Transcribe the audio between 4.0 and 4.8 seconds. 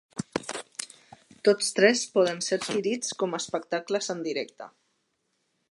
en directe.